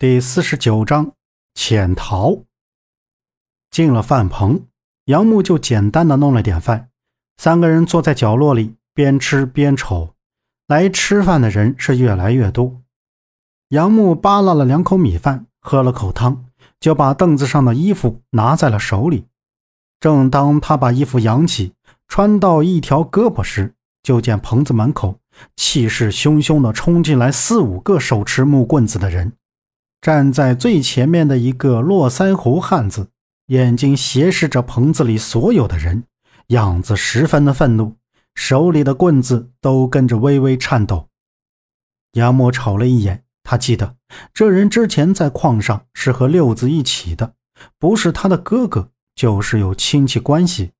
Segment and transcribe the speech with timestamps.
[0.00, 1.10] 第四十九章
[1.54, 2.44] 潜逃。
[3.68, 4.68] 进了饭棚，
[5.06, 6.90] 杨木就简单的弄了点饭。
[7.36, 10.14] 三个人坐在角落里，边吃边瞅。
[10.68, 12.80] 来吃饭的人是越来越多。
[13.70, 16.44] 杨木扒拉了两口米饭，喝了口汤，
[16.78, 19.26] 就把凳子上的衣服拿在了手里。
[19.98, 21.72] 正当他把衣服扬起，
[22.06, 23.74] 穿到一条胳膊时，
[24.04, 25.18] 就见棚子门口
[25.56, 29.32] 气势汹汹地冲进来四五个手持木棍子的人。
[30.00, 33.10] 站在最前面的一个络腮胡汉子，
[33.46, 36.04] 眼睛斜视着棚子里所有的人，
[36.48, 37.96] 样子十分的愤怒，
[38.34, 41.08] 手里的棍子都跟着微微颤抖。
[42.12, 43.96] 杨默瞅了一眼，他记得
[44.32, 47.34] 这人之前在矿上是和六子一起的，
[47.78, 50.72] 不是他的哥哥，就是有亲戚关系。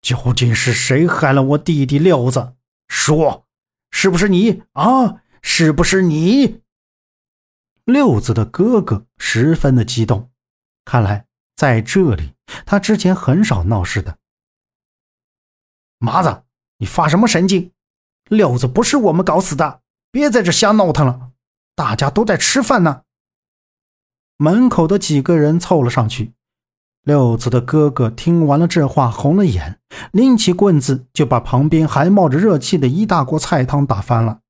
[0.00, 2.54] 究竟是谁害了我弟弟六子？
[2.88, 3.46] 说，
[3.92, 5.22] 是不是你啊？
[5.40, 6.60] 是不是你？
[7.84, 10.30] 六子的哥哥十分的激动，
[10.84, 12.34] 看来在这里
[12.64, 14.18] 他之前很少闹事的。
[15.98, 16.44] 麻子，
[16.78, 17.72] 你发什么神经？
[18.28, 19.80] 六子不是我们搞死的，
[20.12, 21.32] 别在这瞎闹腾了，
[21.74, 23.02] 大家都在吃饭呢。
[24.36, 26.34] 门口的几个人凑了上去。
[27.02, 29.80] 六子的哥哥听完了这话，红了眼，
[30.12, 34.40] 拎起棍子就把旁边还冒着热气的一大锅菜汤打翻了。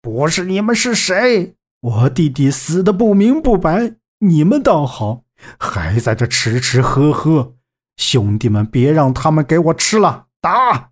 [0.00, 1.57] 不是你们是谁？
[1.80, 5.22] 我弟弟死的不明不白，你们倒好，
[5.58, 7.54] 还在这吃吃喝喝。
[7.96, 10.26] 兄弟们，别让他们给我吃了！
[10.40, 10.90] 打！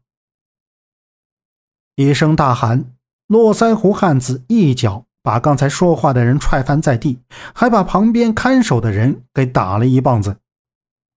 [1.97, 2.93] 一声大喊，
[3.27, 7.21] 络腮胡汉子一脚把刚才说话的人踹翻在地，
[7.55, 10.39] 还把旁边看守的人给打了一棒子。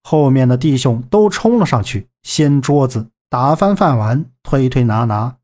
[0.03, 5.37] 后面的弟兄都冲了上去，掀桌子，打翻饭碗，推推拿拿。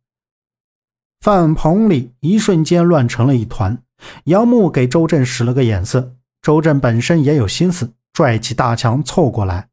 [1.19, 3.83] 饭棚里一瞬间乱成了一团。
[4.25, 9.69] 杨木给周震使了个眼色，周震本身也有心思，拽起大强凑过来，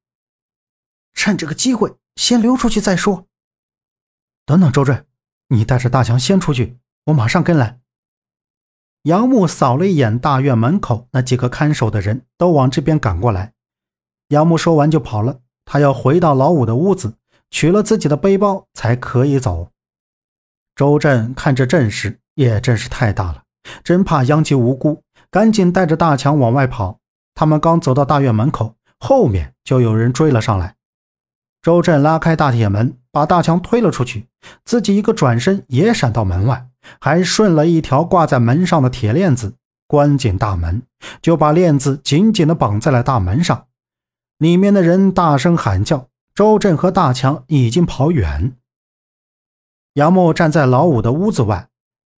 [1.15, 3.27] 趁这个机会先溜出去再说。
[4.44, 5.06] 等等，周震，
[5.49, 7.81] 你带着大强先出去，我马上跟来。
[9.03, 13.53] 杨木扫了一眼大院门口那几个看守的人，都往这边赶过来。
[14.28, 17.16] 杨木说完就跑了，他要回到老五的屋子，
[17.50, 19.71] 取了自己的背包才可以走。
[20.75, 23.43] 周震看这阵势也真是太大了。
[23.83, 26.99] 真怕殃及无辜，赶紧带着大强往外跑。
[27.34, 30.77] 他们刚走到大院门口，后面就有人追了上来。
[31.62, 34.27] 周震拉开大铁门，把大强推了出去，
[34.65, 36.67] 自己一个转身也闪到门外，
[37.01, 39.55] 还顺了一条挂在门上的铁链子，
[39.87, 40.83] 关紧大门，
[41.21, 43.67] 就把链子紧紧地绑在了大门上。
[44.39, 48.56] 里面的人大声喊叫，周震和大强已经跑远。
[49.95, 51.69] 杨木站在老五的屋子外，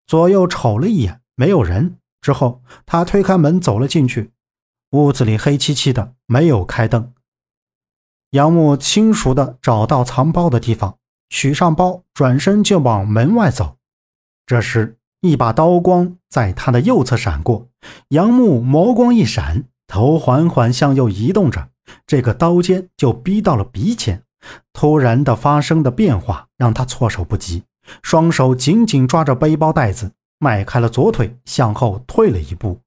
[0.08, 1.20] 左右瞅了一眼。
[1.36, 1.98] 没有人。
[2.22, 4.32] 之后，他推开门走了进去。
[4.92, 7.14] 屋子里黑漆漆的，没有开灯。
[8.32, 10.98] 杨木轻熟的找到藏包的地方，
[11.30, 13.78] 取上包，转身就往门外走。
[14.46, 17.68] 这时，一把刀光在他的右侧闪过，
[18.10, 21.70] 杨木眸光一闪，头缓缓向右移动着，
[22.08, 24.24] 这个刀尖就逼到了鼻前。
[24.74, 27.64] 突然的发生的变化让他措手不及，
[28.02, 30.12] 双手紧紧抓着背包带子。
[30.44, 32.82] 迈开了左腿，向后退了一步。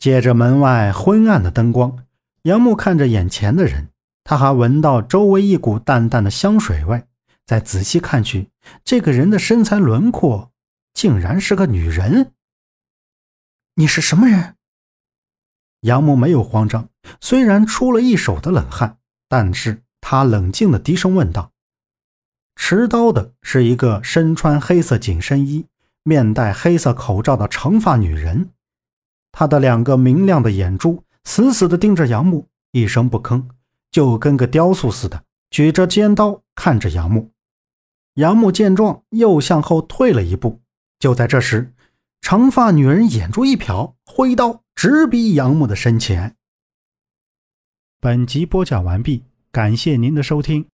[0.00, 2.04] 借着门外昏暗的灯光，
[2.42, 3.90] 杨木看着眼前的人，
[4.24, 7.04] 他还闻到周围一股淡淡的香水味。
[7.46, 8.50] 再仔细看去，
[8.82, 10.50] 这个人的身材轮廓
[10.92, 12.32] 竟然是个女人。
[13.76, 14.56] 你是什么人？
[15.82, 16.88] 杨木没有慌张，
[17.20, 18.98] 虽然出了一手的冷汗，
[19.28, 21.52] 但是他冷静的低声问道
[22.56, 25.66] ：“持刀的是一个身穿黑色紧身衣。”
[26.04, 28.50] 面戴黑色口罩的长发女人，
[29.32, 33.46] 她的两个明亮的眼珠死死地盯着杨木，一声不吭，
[33.90, 37.32] 就跟个雕塑似的，举着尖刀看着杨木。
[38.14, 40.60] 杨木见状，又向后退了一步。
[40.98, 41.72] 就在这时，
[42.20, 46.36] 长发女人眼珠一瞟，挥刀直逼杨木的身前。
[47.98, 50.66] 本集播讲完毕，感谢您的收听。